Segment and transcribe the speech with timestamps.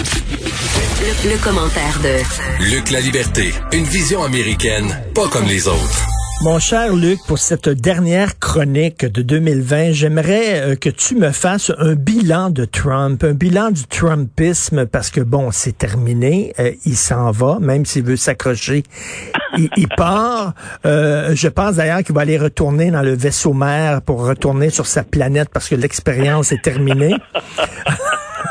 [0.00, 6.06] Le, le commentaire de Luc La Liberté, une vision américaine, pas comme les autres.
[6.42, 11.70] Mon cher Luc, pour cette dernière chronique de 2020, j'aimerais euh, que tu me fasses
[11.76, 16.96] un bilan de Trump, un bilan du Trumpisme, parce que bon, c'est terminé, euh, il
[16.96, 18.84] s'en va, même s'il veut s'accrocher,
[19.58, 20.54] il, il part.
[20.86, 24.86] Euh, je pense d'ailleurs qu'il va aller retourner dans le vaisseau mère pour retourner sur
[24.86, 27.16] sa planète parce que l'expérience est terminée.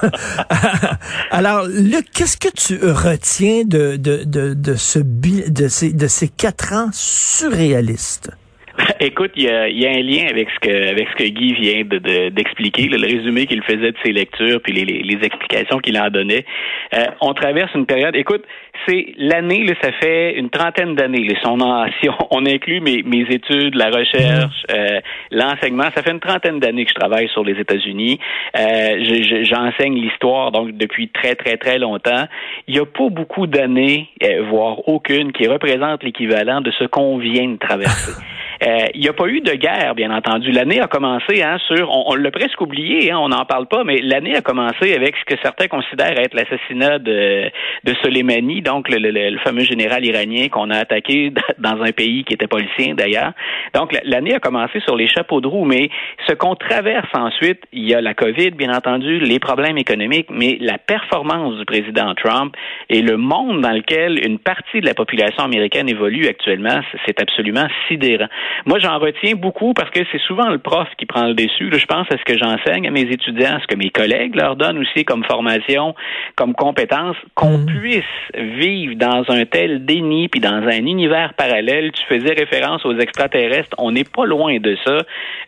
[1.31, 6.27] Alors, Luc, qu'est-ce que tu retiens de, de, de, de, ce, de, ces, de ces
[6.27, 8.31] quatre ans surréalistes?
[9.00, 11.54] Écoute, il y a, y a, un lien avec ce que avec ce que Guy
[11.54, 15.80] vient de, d'expliquer, le résumé qu'il faisait de ses lectures, puis les, les, les explications
[15.80, 16.46] qu'il en donnait.
[16.94, 18.16] Euh, on traverse une période.
[18.16, 18.44] Écoute,
[18.88, 21.28] c'est l'année, là, ça fait une trentaine d'années.
[21.44, 21.58] Son,
[22.02, 25.00] si on, on, inclut mes, mes études, la recherche, euh,
[25.32, 28.20] l'enseignement, ça fait une trentaine d'années que je travaille sur les États-Unis.
[28.58, 32.26] Euh, j'enseigne l'histoire donc depuis très très très longtemps.
[32.68, 37.18] Il n'y a pas beaucoup d'années, euh, voire aucune, qui représente l'équivalent de ce qu'on
[37.18, 38.14] vient de traverser.
[38.62, 40.52] Euh, il n'y a pas eu de guerre, bien entendu.
[40.52, 43.84] L'année a commencé hein, sur, on, on l'a presque oublié, hein, on n'en parle pas,
[43.85, 47.49] mais l'année a commencé avec ce que certains considèrent être l'assassinat de,
[47.85, 52.26] de Soleimani, donc le, le, le, fameux général iranien qu'on a attaqué dans un pays
[52.26, 53.32] qui était sien d'ailleurs.
[53.74, 55.90] Donc l'année a commencé sur les chapeaux de roue, mais
[56.27, 60.57] ce qu'on traverse ensuite, il y a la COVID, bien entendu, les problèmes économiques, mais
[60.60, 62.55] la performance du président Trump
[62.90, 67.68] et le monde dans lequel une partie de la population américaine évolue actuellement, c'est absolument
[67.88, 68.28] sidérant.
[68.66, 71.69] Moi, j'en retiens beaucoup parce que c'est souvent le prof qui prend le dessus.
[71.72, 74.56] je pense à ce que j'enseigne à mes étudiants, à ce que mes collègues leur
[74.56, 75.96] donnent aussi comme formation,
[76.36, 77.66] comme compétence, qu'on mmh.
[77.66, 78.03] puisse
[78.36, 81.92] vivre dans un tel déni puis dans un univers parallèle.
[81.92, 83.75] Tu faisais référence aux extraterrestres.
[83.78, 84.97] On n'est pas loin de ça.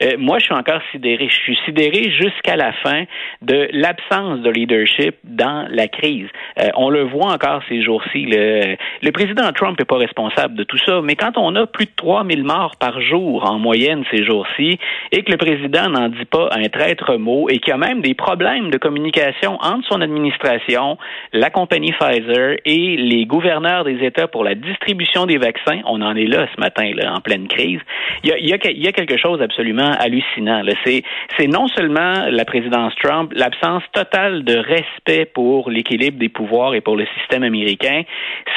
[0.04, 1.28] Euh, moi, je suis encore sidéré.
[1.30, 3.04] Je suis sidéré jusqu'à la fin
[3.42, 6.28] de l'absence de leadership dans la crise.
[6.60, 8.26] Euh, on le voit encore ces jours-ci.
[8.26, 11.86] Le, le président Trump n'est pas responsable de tout ça, mais quand on a plus
[11.86, 14.80] de 3000 morts par jour en moyenne ces jours-ci
[15.12, 18.02] et que le président n'en dit pas un traître mot et qu'il y a même
[18.02, 20.98] des problèmes de communication entre son administration,
[21.34, 26.16] la compagnie Pfizer et les gouverneurs des États pour la distribution des vaccins, on en
[26.16, 27.80] est là ce matin, en pleine crise.
[28.24, 30.62] Il y a, quelque chose d'absolument hallucinant.
[30.86, 36.82] C'est, non seulement la présidence Trump, l'absence totale de respect pour l'équilibre des pouvoirs et
[36.82, 38.04] pour le système américain,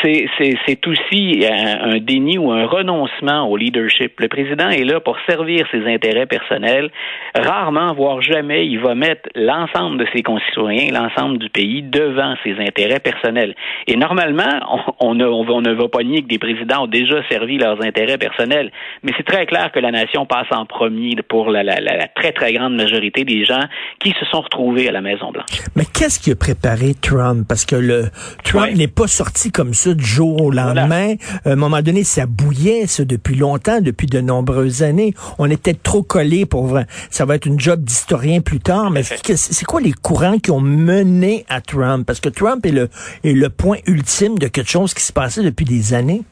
[0.03, 5.19] c'est, aussi un, un déni ou un renoncement au leadership le président est là pour
[5.27, 6.91] servir ses intérêts personnels.
[7.35, 12.55] Rarement, voire jamais, il va mettre l'ensemble de ses concitoyens, l'ensemble du pays devant ses
[12.59, 13.55] intérêts personnels.
[13.87, 14.55] Et normalement,
[15.01, 18.17] on, on, on ne va pas nier que des présidents ont déjà servi leurs intérêts
[18.17, 18.71] personnels,
[19.03, 22.33] mais c'est très clair que la nation passe en premier pour la, la, la, très,
[22.33, 23.65] très grande majorité des gens
[23.99, 25.61] qui se sont retrouvés à la Maison-Blanche.
[25.77, 27.45] Mais qu'est-ce qui a préparé Trump?
[27.47, 28.05] Parce que le
[28.43, 28.75] Trump ouais.
[28.75, 31.15] n'est pas sorti comme ça du jour au lendemain.
[31.21, 31.41] Voilà.
[31.45, 35.15] À un moment donné, ça bouillait ça depuis longtemps, depuis de nombreuses années.
[35.39, 36.87] On était trop collés pour vrai.
[37.11, 40.61] Ça va être une job d'historien plus tard, mais c'est quoi les courants qui ont
[40.61, 42.07] mené à Trump?
[42.07, 42.89] Parce que Trump est le,
[43.23, 46.23] est le point ultime de quelque chose qui se passait depuis des années.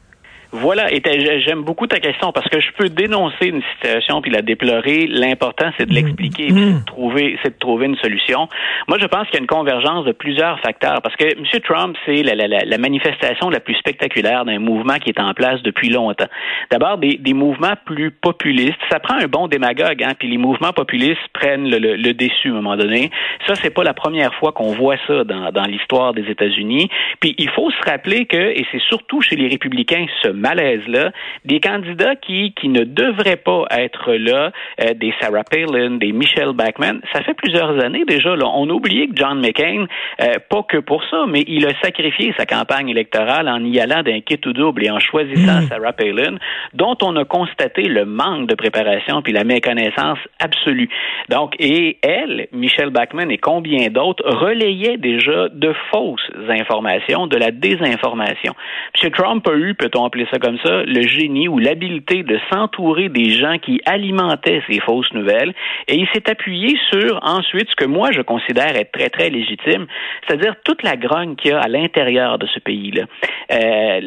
[0.55, 1.01] Voilà, et
[1.41, 5.07] j'aime beaucoup ta question parce que je peux dénoncer une situation puis la déplorer.
[5.07, 6.55] L'important, c'est de l'expliquer, mmh.
[6.55, 8.47] c'est de trouver, c'est de trouver une solution.
[8.87, 11.43] Moi, je pense qu'il y a une convergence de plusieurs facteurs parce que M.
[11.63, 15.59] Trump, c'est la, la, la, manifestation la plus spectaculaire d'un mouvement qui est en place
[15.63, 16.27] depuis longtemps.
[16.69, 18.77] D'abord, des, des, mouvements plus populistes.
[18.91, 22.49] Ça prend un bon démagogue, hein, puis les mouvements populistes prennent le, le, le déçu
[22.49, 23.09] à un moment donné.
[23.47, 26.89] Ça, c'est pas la première fois qu'on voit ça dans, dans l'histoire des États-Unis.
[27.21, 31.11] Puis il faut se rappeler que, et c'est surtout chez les républicains, ce malaise-là,
[31.45, 36.53] des candidats qui, qui ne devraient pas être là, euh, des Sarah Palin, des Michelle
[36.53, 38.35] Bachmann, ça fait plusieurs années déjà.
[38.35, 39.85] Là, on a oublié que John McCain,
[40.21, 44.03] euh, pas que pour ça, mais il a sacrifié sa campagne électorale en y allant
[44.03, 45.67] d'un kit ou double et en choisissant mmh.
[45.69, 46.35] Sarah Palin,
[46.73, 50.89] dont on a constaté le manque de préparation puis la méconnaissance absolue.
[51.29, 57.51] Donc, et elle, Michelle Bachmann et combien d'autres relayaient déjà de fausses informations, de la
[57.51, 58.53] désinformation.
[59.01, 59.11] M.
[59.11, 63.31] Trump a eu, peut-on appeler ça comme ça, le génie ou l'habileté de s'entourer des
[63.31, 65.53] gens qui alimentaient ces fausses nouvelles.
[65.87, 69.85] Et il s'est appuyé sur ensuite ce que moi je considère être très très légitime,
[70.25, 73.03] c'est-à-dire toute la grogne qu'il y a à l'intérieur de ce pays-là.
[73.51, 73.99] Euh,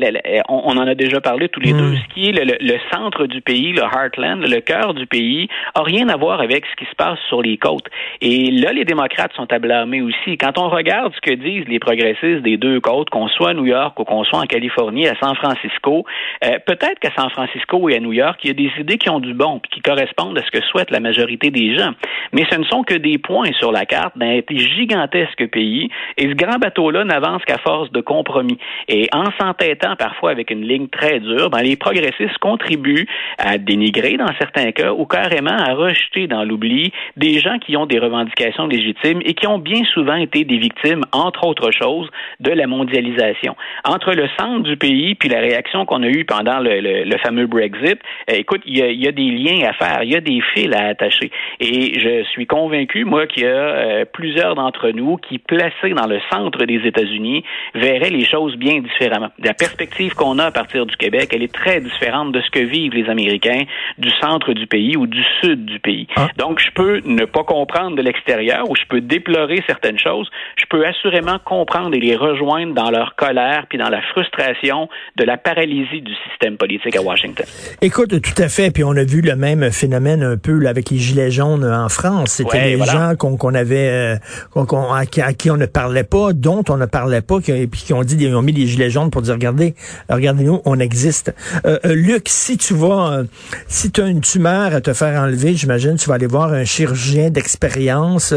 [0.49, 1.79] on, on, en a déjà parlé tous les mmh.
[1.79, 1.97] deux.
[1.97, 5.49] Ce qui est le, le, le, centre du pays, le heartland, le cœur du pays,
[5.75, 7.87] a rien à voir avec ce qui se passe sur les côtes.
[8.21, 10.39] Et là, les démocrates sont à blâmer aussi.
[10.39, 13.67] Quand on regarde ce que disent les progressistes des deux côtes, qu'on soit à New
[13.67, 16.06] York ou qu'on soit en Californie, à San Francisco,
[16.45, 19.11] Euh, peut-être qu'à San Francisco et à New York, il y a des idées qui
[19.11, 21.93] ont du bon, puis qui correspondent à ce que souhaite la majorité des gens.
[22.33, 26.35] Mais ce ne sont que des points sur la carte d'un gigantesque pays, et ce
[26.35, 28.59] grand bateau-là n'avance qu'à force de compromis.
[28.89, 33.07] Et en s'entêtant parfois avec une ligne très dure, ben, les progressistes contribuent
[33.39, 37.87] à dénigrer dans certains cas ou carrément à rejeter dans l'oubli des gens qui ont
[37.87, 42.09] des revendications légitimes et qui ont bien souvent été des victimes, entre autres choses,
[42.41, 43.57] de la mondialisation.
[43.85, 47.99] Entre le centre du pays puis la réaction qu'on a eue pendant le, fameux Brexit,
[48.31, 50.87] euh, écoute, il y, a, des liens à faire, il y a des fils à
[50.89, 51.31] attacher.
[51.61, 56.07] Et je suis convaincu, moi, qu'il y a euh, plusieurs d'entre nous qui, placés dans
[56.07, 57.45] le centre des États-Unis,
[57.75, 59.31] verraient les choses bien différemment.
[59.43, 62.61] La perspective qu'on a à partir du Québec, elle est très différente de ce que
[62.61, 63.63] vivent les Américains
[63.99, 66.07] du centre du pays ou du sud du pays.
[66.17, 66.29] Ah.
[66.37, 70.31] Donc, je peux ne pas comprendre de l'extérieur ou je peux déplorer certaines choses.
[70.57, 75.25] Je peux assurément comprendre et les rejoindre dans leur colère puis dans la frustration de
[75.25, 77.47] la paralysie du système politique à Washington.
[77.81, 78.71] Écoute, tout à fait.
[78.71, 81.89] Puis on a vu le même phénomène un peu là, avec les gilets jaunes en
[81.89, 82.31] France.
[82.31, 84.17] C'était les gens qu'on avait, euh,
[84.55, 88.03] à, qui on ne parlait pas, dont on ne parlait pas, qui, puis qui ont
[88.03, 89.75] dit, ils ont mis les gilets jaunes pour dire, regardez,
[90.09, 91.35] regardez-nous, on existe.
[91.65, 93.23] Euh, euh, Luc, si tu vas,
[93.69, 96.65] si tu as une tumeur à te faire enlever, j'imagine, tu vas aller voir un
[96.65, 98.35] chirurgien d'expérience.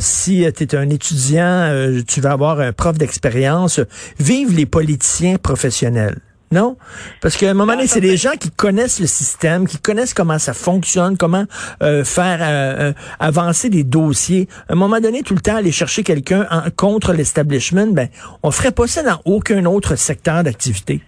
[0.00, 3.80] si tu es un étudiant, tu vas avoir un prof d'expérience.
[4.18, 6.16] Vive les politiciens professionnels.
[6.52, 6.76] Non?
[7.20, 10.38] Parce qu'à un moment donné, c'est des gens qui connaissent le système, qui connaissent comment
[10.38, 11.44] ça fonctionne, comment
[11.82, 14.48] euh, faire euh, euh, avancer des dossiers.
[14.68, 16.46] À un moment donné, tout le temps, aller chercher quelqu'un
[16.76, 18.08] contre l'establishment, ben,
[18.42, 21.02] on ferait pas ça dans aucun autre secteur d'activité.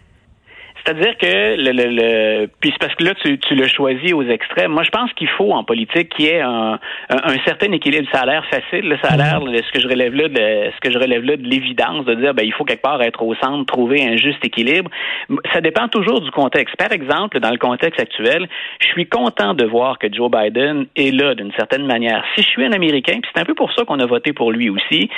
[0.88, 4.72] C'est-à-dire que le, le, le puis parce que là tu, tu le choisis aux extrêmes.
[4.72, 6.78] Moi, je pense qu'il faut en politique qu'il y ait un,
[7.10, 8.08] un, certain équilibre.
[8.10, 9.54] Ça a l'air facile, le ça a l'air mhm.
[9.54, 12.32] ce que je relève là, de, ce que je relève là de l'évidence de dire
[12.32, 14.90] ben il faut quelque part être au centre, trouver un juste équilibre.
[15.52, 16.74] Ça dépend toujours du contexte.
[16.76, 18.48] Par exemple, dans le contexte actuel,
[18.80, 22.24] je suis content de voir que Joe Biden est là d'une certaine manière.
[22.34, 24.52] Si je suis un Américain, puis c'est un peu pour ça qu'on a voté pour
[24.52, 25.10] lui aussi.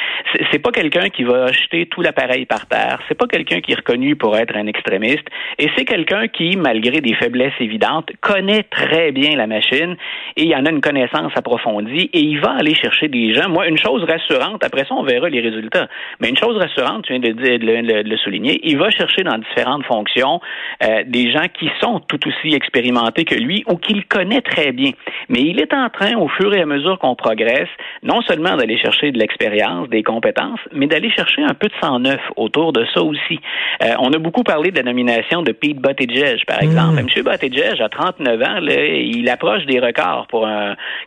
[0.51, 2.99] C'est pas quelqu'un qui va jeter tout l'appareil par terre.
[3.07, 5.29] C'est pas quelqu'un qui est reconnu pour être un extrémiste.
[5.63, 9.95] Et c'est quelqu'un qui, malgré des faiblesses évidentes, connaît très bien la machine
[10.35, 13.51] et il en a une connaissance approfondie et il va aller chercher des gens.
[13.51, 17.13] Moi, une chose rassurante, après ça, on verra les résultats, mais une chose rassurante, tu
[17.13, 20.41] viens de, de, le, souligner, il va chercher dans différentes fonctions
[20.83, 24.93] euh, des gens qui sont tout aussi expérimentés que lui ou qu'il connaît très bien.
[25.29, 27.69] Mais il est en train, au fur et à mesure qu'on progresse,
[28.03, 31.99] non seulement d'aller chercher de l'expérience, des compétences, mais d'aller chercher un peu de sang
[31.99, 33.41] neuf autour de ça aussi.
[33.83, 37.03] Euh, on a beaucoup parlé de la nomination de Pete Buttigieg, par exemple.
[37.03, 37.07] Mm.
[37.17, 37.25] M.
[37.25, 40.49] Buttigieg, à 39 ans, il approche des records pour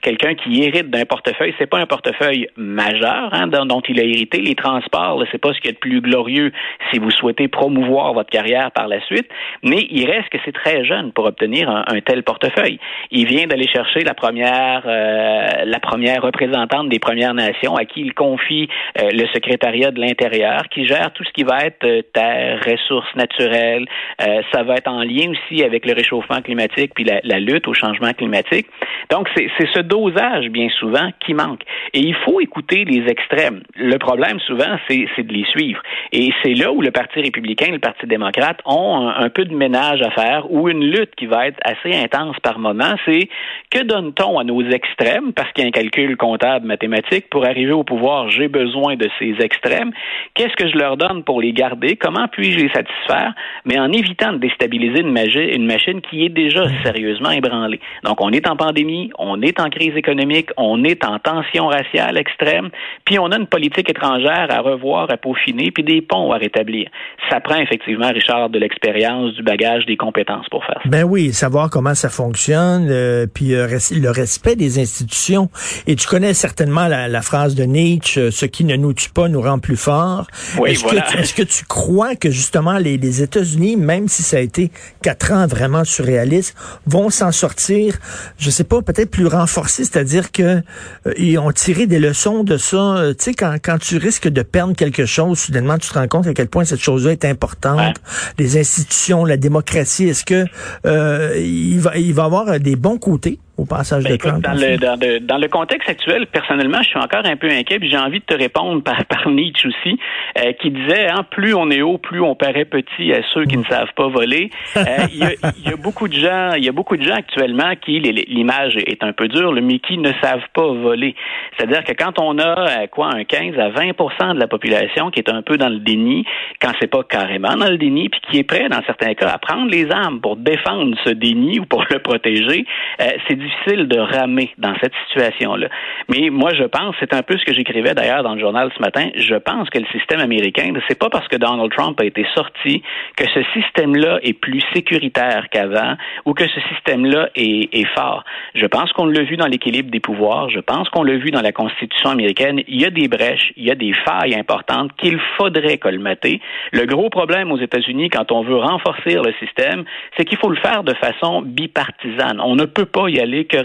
[0.01, 1.53] quelqu'un qui hérite d'un portefeuille.
[1.57, 4.39] C'est pas un portefeuille majeur hein, dont, il a hérité.
[4.39, 6.51] Les transports, c'est pas ce qui est de plus glorieux
[6.91, 9.27] si vous souhaitez promouvoir votre carrière par la suite,
[9.63, 12.79] mais il reste que c'est très jeune pour obtenir un, tel portefeuille.
[13.12, 18.01] Il vient d'aller chercher la première, euh, la première représentante des Premières Nations à qui
[18.01, 18.68] il confie
[19.00, 23.13] euh, le secrétariat de l'Intérieur, qui gère tout ce qui va être euh, terre, ressources
[23.15, 23.86] naturelles,
[24.27, 27.73] euh, ça va être en lien aussi avec le réchauffement climatique puis la, lutte au
[27.73, 28.67] changement climatique.
[29.09, 31.61] Donc, c'est ce dosage, bien souvent, qui manque.
[31.93, 33.61] Et il faut écouter les extrêmes.
[33.75, 35.81] Le problème, souvent, c'est de les suivre.
[36.11, 39.55] Et c'est là où le Parti républicain et le Parti démocrate ont un, peu de
[39.55, 42.95] ménage à faire ou une lutte qui va être assez intense par moment.
[43.05, 43.27] C'est
[43.71, 47.73] que donne-t-on à nos extrêmes, parce qu'il y a un calcul comptable mathématique, pour arriver
[47.73, 49.91] au pouvoir, j'ai besoin de ces extrêmes.
[50.33, 51.95] Qu'est-ce que je leur donne pour les garder?
[51.95, 53.33] Comment puis-je les satisfaire?
[53.65, 57.79] Mais en évitant de déstabiliser une, une machine qui est déjà sérieusement ébranlée.
[58.03, 62.17] Donc, on est en pandémie, on est en crise économique, on est en tension raciale
[62.17, 62.70] extrême,
[63.05, 66.89] puis on a une politique étrangère à revoir, à peaufiner, puis des ponts à rétablir.
[67.29, 70.89] Ça prend effectivement, Richard, de l'expérience, du bagage, des compétences pour faire ça.
[70.89, 75.50] Ben oui, savoir comment ça fonctionne, euh, puis euh, le respect des institutions.
[75.88, 79.29] Et tu connais certainement la, phrase de Nietzsche, euh, ce qui ne nous tue pas
[79.29, 80.27] nous rend plus forts.
[80.60, 81.01] Oui, est-ce voilà.
[81.01, 84.72] que, est-ce que tu crois que justement les, les États-Unis, même si ça a été
[85.01, 86.55] quatre ans vraiment surréaliste,
[86.86, 87.98] vont s'en sortir,
[88.38, 90.62] je sais pas, peut-être plus renforcés, c'est-à-dire que
[91.07, 92.77] euh, ils ont tiré des leçons de ça.
[92.77, 96.07] Euh, tu sais, quand, quand tu risques de perdre quelque chose, soudainement, tu te rends
[96.07, 97.98] compte à quel point cette chose-là est importante.
[98.38, 100.45] Les institutions, la démocratie, est-ce que
[100.86, 103.39] euh, il va il va avoir des bons côtés?
[103.57, 104.43] Au passage ben, de Trump?
[104.43, 107.98] Dans le, dans, le, contexte actuel, personnellement, je suis encore un peu inquiet, puis j'ai
[107.98, 110.00] envie de te répondre par, par Nietzsche aussi,
[110.39, 113.57] euh, qui disait, hein, plus on est haut, plus on paraît petit à ceux qui
[113.57, 114.50] ne savent pas voler.
[114.77, 114.81] Euh,
[115.12, 115.31] il y, a,
[115.69, 119.03] y, a beaucoup de gens, il y a beaucoup de gens actuellement qui, l'image est
[119.03, 121.15] un peu dure, mais qui ne savent pas voler.
[121.57, 125.29] C'est-à-dire que quand on a quoi un 15 à 20% de la population qui est
[125.29, 126.25] un peu dans le déni,
[126.60, 129.38] quand c'est pas carrément dans le déni, puis qui est prêt dans certains cas à
[129.38, 132.65] prendre les armes pour défendre ce déni ou pour le protéger,
[133.01, 135.67] euh, c'est difficile de ramer dans cette situation-là.
[136.09, 138.81] Mais moi, je pense, c'est un peu ce que j'écrivais d'ailleurs dans le journal ce
[138.81, 142.25] matin, je pense que le système américain, c'est pas parce que Donald Trump a été
[142.35, 142.81] sorti
[143.15, 145.95] que ce système-là est plus sécuritaire qu'avant
[146.25, 148.23] ou que ce système-là est, est fort.
[148.55, 151.41] Je pense qu'on l'a vu dans l'équilibre des pouvoirs, je pense qu'on l'a vu dans
[151.41, 155.19] la Constitution américaine, il y a des brèches, il y a des failles importantes qu'il
[155.38, 156.39] faudrait colmater.
[156.71, 159.83] Le gros problème aux États-Unis quand on veut renforcer le système,
[160.17, 162.39] c'est qu'il faut le faire de façon bipartisane.
[162.41, 163.57] On ne peut pas y aller que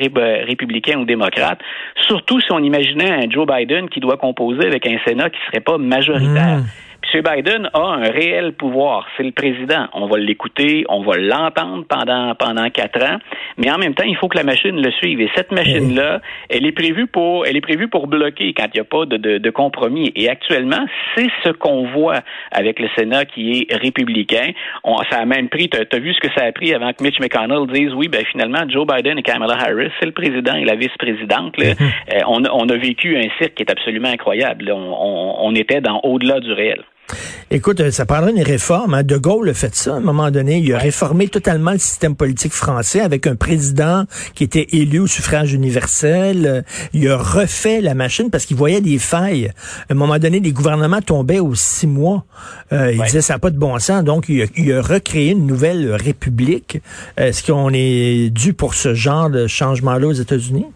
[0.46, 1.60] républicain ou démocrate,
[2.06, 5.60] surtout si on imaginait un Joe Biden qui doit composer avec un Sénat qui serait
[5.60, 6.58] pas majoritaire.
[6.58, 6.66] Mmh.
[7.14, 7.22] M.
[7.22, 9.06] Biden a un réel pouvoir.
[9.16, 9.86] C'est le président.
[9.92, 13.18] On va l'écouter, on va l'entendre pendant pendant quatre ans,
[13.56, 15.20] mais en même temps, il faut que la machine le suive.
[15.20, 18.80] Et cette machine-là, elle est prévue pour elle est prévue pour bloquer quand il n'y
[18.80, 20.12] a pas de, de, de, compromis.
[20.16, 20.84] Et actuellement,
[21.14, 22.20] c'est ce qu'on voit
[22.52, 24.50] avec le Sénat qui est républicain.
[24.84, 25.68] On, ça a même pris.
[25.68, 28.24] Tu as, vu ce que ça a pris avant que Mitch McConnell dise oui, ben
[28.30, 31.56] finalement, Joe Biden et Kamala Harris, c'est le président et la vice-présidente.
[31.58, 31.76] Mm-hmm.
[32.14, 34.70] Euh, on, on, a vécu un cirque qui est absolument incroyable.
[34.70, 36.84] On, on, on était dans au-delà du réel.
[37.50, 38.94] Écoute, ça prendrait une réforme.
[38.94, 39.02] Hein.
[39.02, 40.58] De Gaulle a fait ça à un moment donné.
[40.58, 45.06] Il a réformé totalement le système politique français avec un président qui était élu au
[45.06, 46.64] suffrage universel.
[46.92, 49.50] Il a refait la machine parce qu'il voyait des failles.
[49.88, 52.24] À un moment donné, les gouvernements tombaient aux six mois.
[52.72, 54.04] Euh, il disait ça n'a pas de bon sens.
[54.04, 56.80] Donc, il a, recréé une nouvelle république.
[57.16, 60.66] Est-ce qu'on est dû pour ce genre de changement-là aux États-Unis?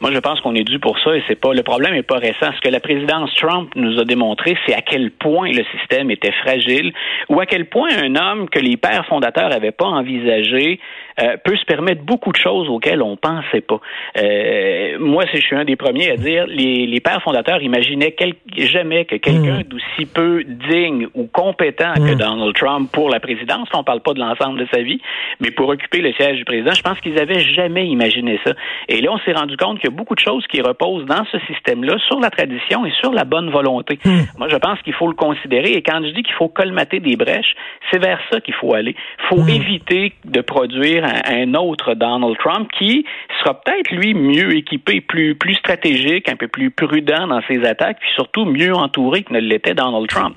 [0.00, 2.18] Moi, je pense qu'on est dû pour ça et c'est pas le problème est pas
[2.18, 2.52] récent.
[2.54, 6.32] Ce que la présidence Trump nous a démontré, c'est à quel point le système était
[6.32, 6.92] fragile
[7.28, 10.78] ou à quel point un homme que les pères fondateurs n'avaient pas envisagé
[11.20, 13.80] euh, peut se permettre beaucoup de choses auxquelles on pensait pas.
[14.18, 18.14] Euh, moi, je suis un des premiers à dire les, les pères fondateurs imaginaient
[18.56, 19.62] jamais que quelqu'un mm.
[19.64, 22.18] d'aussi peu digne ou compétent que mm.
[22.18, 25.00] Donald Trump pour la présidence, on parle pas de l'ensemble de sa vie,
[25.40, 28.52] mais pour occuper le siège du président, je pense qu'ils avaient jamais imaginé ça.
[28.88, 31.24] Et là, on s'est rendu compte qu'il y a beaucoup de choses qui reposent dans
[31.30, 33.98] ce système-là sur la tradition et sur la bonne volonté.
[34.04, 34.20] Mm.
[34.38, 37.16] Moi, je pense qu'il faut le considérer et quand je dis qu'il faut colmater des
[37.16, 37.54] brèches,
[37.90, 38.94] c'est vers ça qu'il faut aller.
[39.20, 43.04] Il faut éviter de produire un, autre Donald Trump qui
[43.40, 47.98] sera peut-être lui mieux équipé, plus plus stratégique, un peu plus prudent dans ses attaques,
[48.00, 50.36] puis surtout mieux entouré que ne l'était Donald Trump.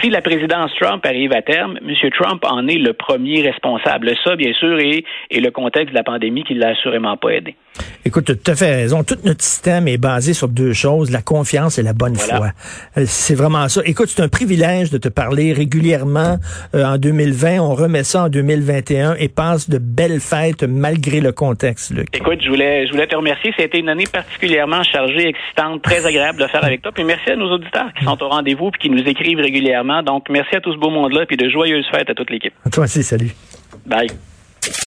[0.00, 2.10] Si la présidence Trump arrive à terme, M.
[2.10, 4.12] Trump en est le premier responsable.
[4.24, 7.54] Ça, bien sûr, et, et le contexte de la pandémie qui l'a assurément pas aidé.
[8.04, 8.89] Écoute, tu as tout à fait raison.
[9.06, 12.48] Tout notre système est basé sur deux choses, la confiance et la bonne foi.
[12.96, 13.80] Euh, c'est vraiment ça.
[13.84, 16.38] Écoute, c'est un privilège de te parler régulièrement
[16.74, 17.60] euh, en 2020.
[17.60, 22.08] On remet ça en 2021 et passe de belles fêtes malgré le contexte, Luc.
[22.16, 23.52] Écoute, je voulais, je voulais te remercier.
[23.56, 26.92] Ça a été une année particulièrement chargée, excitante, très agréable de faire avec toi.
[26.92, 30.02] Puis merci à nos auditeurs qui sont au rendez-vous et qui nous écrivent régulièrement.
[30.02, 32.54] Donc, merci à tout ce beau monde-là puis de joyeuses fêtes à toute l'équipe.
[32.72, 33.30] Toi aussi, salut.
[33.86, 34.08] Bye.